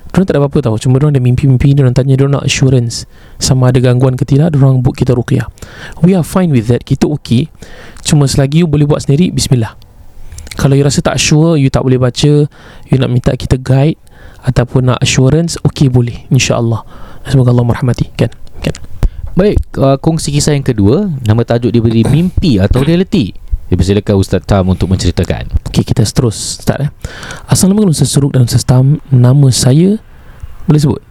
[0.09, 0.75] Diorang tak ada apa-apa tau.
[0.81, 3.05] Cuma diorang ada mimpi-mimpi Diorang tanya Diorang nak assurance
[3.41, 5.49] Sama ada gangguan ke tidak Diorang book kita ruqyah.
[6.01, 7.49] We are fine with that Kita okay.
[8.01, 9.77] Cuma selagi you boleh buat sendiri Bismillah.
[10.57, 12.49] Kalau you rasa tak sure You tak boleh baca
[12.89, 14.01] You nak minta kita guide
[14.41, 18.07] Ataupun nak assurance Okay boleh InsyaAllah Semoga Allah merahmati.
[18.15, 18.31] Kan?
[18.63, 18.75] Kan?
[19.35, 21.11] Baik, uh, kongsi kisah yang kedua.
[21.23, 25.69] Nama tajuk diberi mimpi atau reality Dipersilakan Ustaz Tam untuk menceritakan.
[25.69, 26.91] Okay kita terus Start eh.
[27.45, 28.97] Assalamualaikum Ustaz Suruk dan Ustaz Tam.
[29.13, 30.01] Nama saya
[30.65, 31.01] Boleh sebut?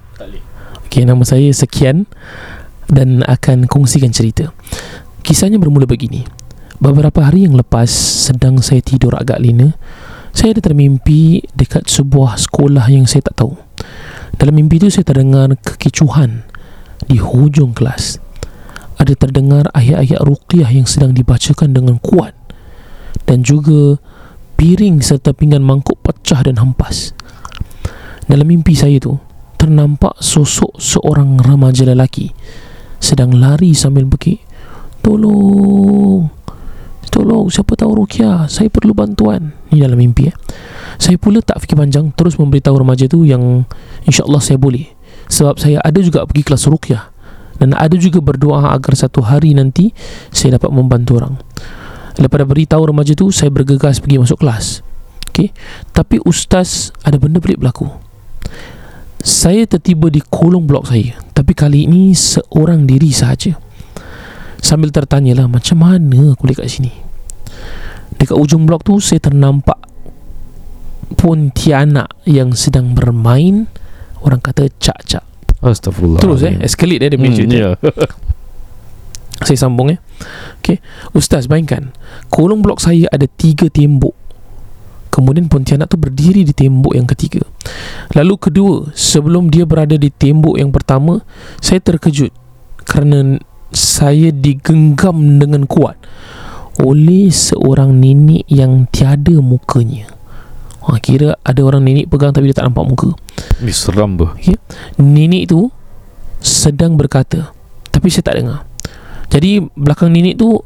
[0.91, 2.11] Okay nama saya sekian
[2.91, 4.51] Dan akan kongsikan cerita.
[5.23, 6.27] Kisahnya bermula begini.
[6.83, 7.87] Beberapa hari yang lepas
[8.27, 9.79] Sedang saya tidur agak lena
[10.35, 13.55] Saya ada termimpi Dekat sebuah sekolah yang saya tak tahu
[14.39, 16.47] Dalam mimpi itu saya terdengar kekecuhan
[17.11, 18.23] Di hujung kelas
[18.97, 22.39] Ada terdengar ayat-ayat ruqyah yang sedang dibacakan dengan kuat
[23.27, 23.99] Dan juga
[24.59, 27.15] piring serta pinggan mangkuk pecah dan hampas.
[28.27, 29.15] Dalam mimpi saya tu,
[29.55, 32.35] ternampak sosok seorang remaja lelaki
[32.99, 34.43] sedang lari sambil bekik.
[35.01, 36.27] Tolong.
[37.09, 39.55] Tolong siapa tahu Rukia, saya perlu bantuan.
[39.73, 40.37] Ni dalam mimpi eh.
[40.99, 43.65] Saya pula tak fikir panjang Terus memberitahu remaja tu yang
[44.05, 44.91] InsyaAllah saya boleh.
[45.31, 47.15] Sebab saya ada juga pergi kelas ruqyah.
[47.59, 49.95] Dan ada juga berdoa agar satu hari nanti
[50.35, 51.35] Saya dapat membantu orang.
[52.19, 54.83] Lepas beritahu remaja tu Saya bergegas pergi masuk kelas.
[55.31, 55.55] Okay?
[55.95, 57.87] Tapi ustaz ada benda pelik berlaku.
[59.19, 61.15] Saya tertiba di kolong blok saya.
[61.35, 63.69] Tapi kali ini seorang diri sahaja.
[64.59, 66.93] Sambil tertanya lah Macam mana aku boleh kat sini?
[68.19, 69.79] Dekat ujung blok tu Saya ternampak
[71.17, 73.71] Pontianak Yang sedang bermain
[74.19, 75.23] Orang kata cak-cak.
[75.63, 77.55] Astagfirullah Terus eh Escalate eh dia punya hmm, cerita.
[77.55, 77.75] yeah.
[79.47, 79.99] Saya sambung eh.
[80.59, 80.83] Okay
[81.15, 81.95] Ustaz bayangkan.
[82.27, 84.11] Kolong blok saya ada tiga tembok.
[85.15, 87.47] Kemudian Pontianak tu berdiri di tembok yang ketiga.
[88.19, 91.21] Lalu kedua Sebelum dia berada di tembok yang pertama
[91.61, 92.33] Saya terkejut
[92.89, 93.37] Kerana
[93.69, 96.01] saya digenggam dengan kuat
[96.81, 100.18] Oleh seorang nenek yang tiada mukanya
[100.89, 103.13] Ha, kira ada orang nenek pegang tapi dia tak nampak muka.
[103.61, 104.33] Ni seram ber.
[104.97, 105.69] Nenek tu
[106.41, 107.53] sedang berkata
[107.93, 108.65] Tapi saya tak dengar.
[109.29, 110.57] Jadi belakang nenek tu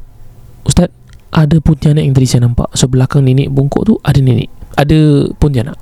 [0.63, 0.87] Ustaz
[1.27, 2.71] Ada pontianak yang tadi saya nampak.
[2.71, 4.47] So belakang nenek bungkuk tu Ada nenek.
[4.79, 5.75] Ada pontianak.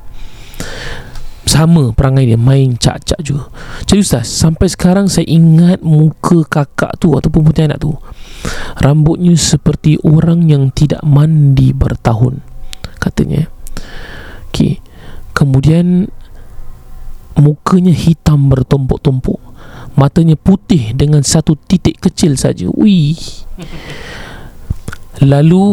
[1.46, 3.46] Sama perangai dia Main cak-cak juga.
[3.86, 7.94] Jadi Ustaz Sampai sekarang saya ingat Muka kakak tu Ataupun pontianak tu
[8.82, 12.42] Rambutnya seperti orang yang tidak mandi bertahun
[12.98, 13.62] Katanya
[14.52, 14.84] Okay
[15.32, 16.12] Kemudian
[17.40, 19.40] Mukanya hitam bertumpuk-tumpuk
[19.96, 22.72] Matanya putih dengan satu titik kecil saja.
[22.72, 23.20] Wih.
[25.20, 25.64] Lalu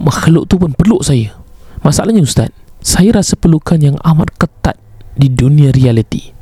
[0.00, 1.36] makhluk tu pun peluk saya.
[1.84, 2.48] Masalahnya ustaz,
[2.80, 4.80] saya rasa pelukan yang amat ketat
[5.14, 6.32] di dunia reality.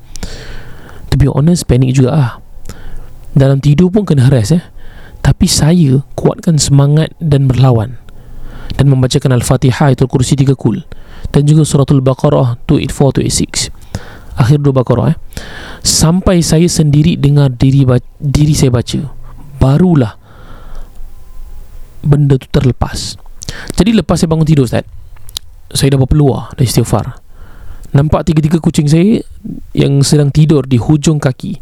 [1.10, 2.32] To be honest, panik juga ah.
[3.34, 4.62] Dalam tidur pun kena harass eh.
[5.20, 7.98] Tapi saya kuatkan semangat dan berlawan
[8.78, 10.82] dan membacakan Al-Fatihah itu kursi tiga kul
[11.36, 15.16] dan juga suratul Baqarah 284 286 akhir dua Baqarah eh.
[15.84, 17.84] sampai saya sendiri dengar diri
[18.16, 19.00] diri saya baca
[19.60, 20.16] barulah
[22.06, 23.18] benda tu terlepas.
[23.74, 24.86] Jadi lepas saya bangun tidur Ustaz
[25.72, 27.18] saya dah berpeluar dari istighfar.
[27.90, 29.18] Nampak tiga-tiga kucing saya
[29.74, 31.58] yang sedang tidur di hujung kaki.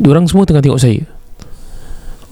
[0.00, 1.02] Diorang semua tengah tengok saya.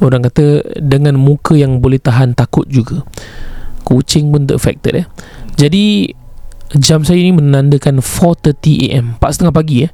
[0.00, 3.04] Orang kata dengan muka yang boleh tahan takut juga.
[3.84, 5.06] Kucing pun affected eh.
[5.60, 6.08] Jadi
[6.78, 9.92] jam saya ni menandakan 4.30am 4.30 pagi eh.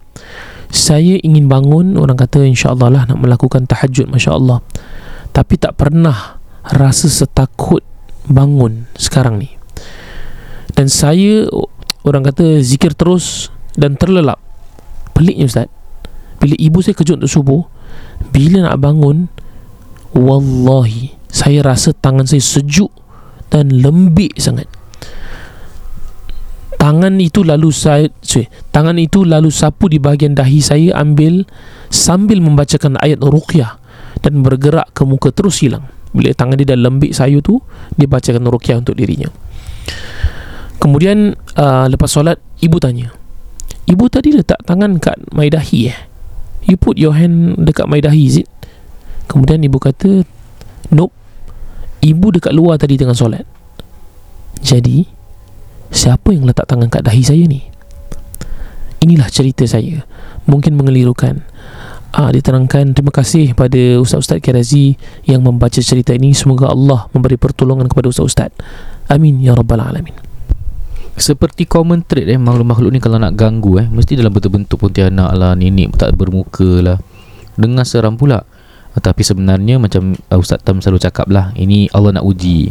[0.69, 4.61] Saya ingin bangun Orang kata insyaAllah lah nak melakukan tahajud Masya Allah
[5.33, 6.43] Tapi tak pernah
[6.75, 7.87] rasa setakut
[8.27, 9.55] bangun sekarang ni.
[10.77, 11.49] Dan saya
[12.05, 14.43] Orang kata zikir terus Dan terlelap.
[15.17, 15.73] Peliknya Ustaz.
[16.37, 17.63] Bila ibu saya kejut untuk subuh
[18.35, 19.33] Bila nak bangun
[20.13, 22.93] Wallahi Saya rasa tangan saya sejuk
[23.49, 24.76] Dan lembik sangat
[26.77, 31.49] Tangan itu lalu saya sorry, Tangan itu lalu sapu di bahagian dahi saya Ambil
[31.89, 33.81] Sambil membacakan ayat ruqyah
[34.21, 35.89] Dan bergerak ke muka terus hilang.
[36.13, 37.59] Bila tangan dia dah lembik saya tu
[37.97, 39.33] Dia bacakan ruqyah untuk dirinya.
[40.79, 43.11] Kemudian uh, Lepas solat Ibu tanya
[43.87, 45.99] Ibu tadi letak tangan kat my dahi eh?
[46.67, 48.51] You put your hand dekat my dahi is it?
[49.31, 50.27] Kemudian ibu kata
[50.91, 51.15] Nope.
[52.03, 53.47] Ibu dekat luar tadi tengah solat.
[54.63, 55.07] Jadi
[55.91, 57.63] Siapa yang letak tangan kat dahi saya ni?
[59.05, 60.03] Inilah cerita saya.
[60.49, 61.45] Mungkin mengelirukan.
[62.17, 64.97] Ah, diterangkan terima kasih pada Ustaz-Ustaz Kirazi
[65.29, 66.33] yang membaca cerita ini.
[66.33, 68.51] Semoga Allah memberi pertolongan kepada Ustaz-Ustaz.
[69.13, 70.17] Amin ya rabbal alamin.
[71.17, 75.57] Seperti common trait eh Makhluk-makhluk ni kalau nak ganggu eh Mesti dalam bentuk-bentuk pontianak lah
[75.57, 77.01] Nenek tak bermuka lah.
[77.57, 78.45] Dengar seram pula.
[78.93, 82.69] Tapi sebenarnya macam uh, Ustaz Tam selalu cakap lah Ini Allah nak uji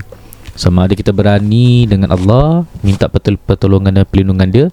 [0.56, 4.66] Sama ada kita berani dengan Allah Minta pertolongan dan pelindungan dia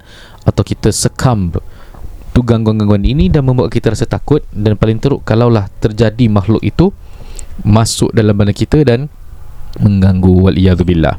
[0.47, 1.51] Atau kita sekam
[2.33, 6.95] tu gangguan-gangguan ini Dan membuat kita rasa takut Dan paling teruk Kalaulah terjadi makhluk itu
[7.67, 9.11] Masuk dalam badan kita dan
[9.83, 11.19] Mengganggu Waliyahzubillah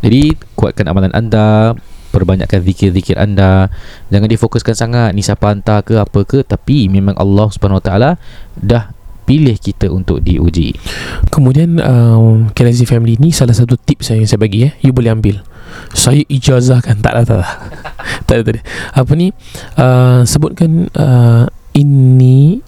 [0.00, 1.74] Jadi kuatkan amalan anda
[2.14, 3.66] perbanyakkan zikir-zikir anda.
[4.14, 7.50] Jangan difokuskan sangat ni siapa hantar ke apa ke tapi memang Allah
[7.82, 8.14] Taala
[8.54, 8.93] dah
[9.24, 10.76] pilih kita untuk diuji.
[11.32, 15.40] Kemudian um, Kelazi Family ni salah satu tips yang saya bagi eh you boleh ambil.
[15.96, 17.00] Saya ijazahkan.
[17.00, 17.44] Tak ada tak ada
[18.28, 18.62] tak ada,
[18.94, 19.32] apa ni?
[19.74, 22.62] Uh, sebutkan uh, inni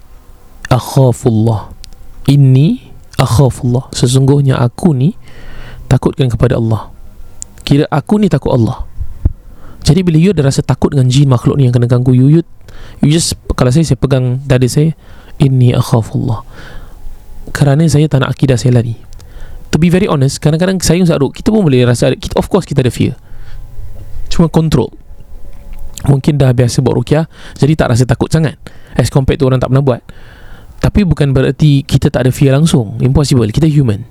[0.72, 1.70] akhafullah.
[2.26, 2.82] Inni
[3.20, 3.92] akhafullah.
[3.94, 5.14] Sesungguhnya aku ni
[5.86, 6.90] takutkan kepada Allah.
[7.62, 8.86] Kira aku ni takut Allah.
[9.86, 12.42] Jadi bila you ada rasa takut dengan jin makhluk ni yang kena ganggu you, you,
[12.98, 14.98] you just kalau saya saya pegang dada saya
[15.42, 16.42] inni akhafullah.
[17.54, 18.98] Kerana saya tak nak akidah saya lari.
[19.70, 22.64] To be very honest, kadang-kadang saya Ustaz Ruk, kita pun boleh rasa kita of course
[22.64, 23.14] kita ada fear.
[24.32, 24.92] Cuma control.
[26.04, 27.24] mungkin dah biasa buat rukyah
[27.58, 28.60] jadi tak rasa takut sangat
[28.94, 30.02] as compared to orang tak pernah buat
[30.78, 34.06] tapi bukan bererti kita tak ada fear langsung impossible kita human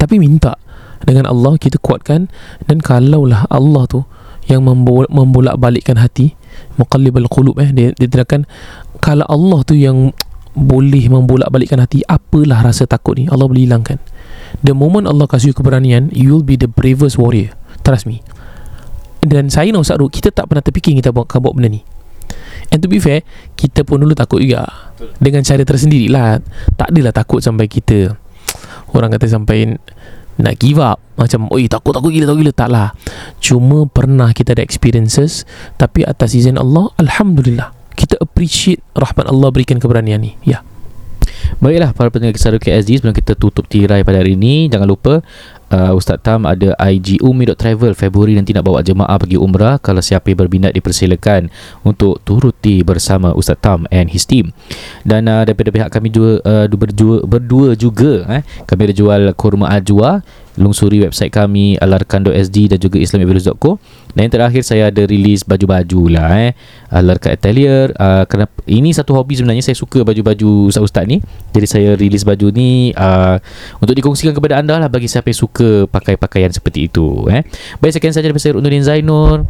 [0.00, 0.58] tapi minta
[1.04, 2.32] dengan Allah kita kuatkan
[2.66, 4.00] dan kalaulah Allah tu
[4.48, 6.34] yang membolak, membolak balikkan hati
[6.80, 8.48] muqallibal qulub eh dia, dia terangkan
[9.06, 10.10] kalau Allah tu yang
[10.58, 13.30] boleh membolak balikkan hati apalah rasa takut ni?
[13.30, 14.02] Allah boleh hilangkan.
[14.66, 17.54] The moment Allah kasih you keberanian you will be the bravest warrior.
[17.86, 18.26] Trust me.
[19.22, 21.86] Dan saya nak Ustaz Ruk kita tak pernah terfikir kita buat, buat benda ni.
[22.74, 23.22] And to be fair
[23.54, 24.66] kita pun dulu takut juga.
[25.22, 26.42] Dengan cara tersendiri lah
[26.74, 28.10] tak adalah takut sampai kita
[28.90, 29.70] orang kata sampai
[30.42, 30.98] nak give up.
[31.14, 32.54] Macam oi takut takut gila takut gila.
[32.58, 32.90] Tak lah.
[33.38, 35.46] Cuma pernah kita ada experiences
[35.78, 40.36] tapi atas izin Allah Alhamdulillah kita appreciate rahmat Allah berikan keberanian ni.
[40.44, 40.60] Ya.
[41.56, 45.24] Baiklah para pendengar kisah KSD sebelum kita tutup tirai pada hari ini jangan lupa
[45.72, 50.30] uh, Ustaz Tam ada IG Umi.travel Februari nanti nak bawa jemaah pergi umrah kalau siapa
[50.30, 51.50] yang berminat dipersilakan
[51.82, 54.54] untuk turuti bersama Ustaz Tam and his team.
[55.02, 59.70] Dan uh, daripada pihak kami juga uh, berdua, berdua juga eh, kami ada jual kurma
[59.72, 60.22] ajwa.
[60.56, 63.76] Lungsuri website kami alarkan.sg dan juga islamivirus.co
[64.16, 66.56] dan yang terakhir saya ada release baju-baju lah eh.
[66.88, 69.60] Alarkan atelier uh, kenapa ini satu hobi sebenarnya.
[69.60, 71.20] Saya suka baju-baju ustaz-ustaz ni.
[71.52, 73.36] Jadi saya release baju ni uh,
[73.76, 75.55] untuk dikongsikan kepada anda lah bagi siapa yang suka
[75.88, 77.44] pakai pakaian seperti itu eh
[77.80, 79.48] baik sekian saja daripada saya Ruknuddin Zainur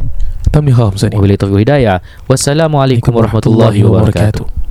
[0.51, 1.99] Tamliha Hamzani Wabillahi taufiq hidayah.
[2.31, 4.66] Wassalamualaikum warahmatullahi wabarakatuh.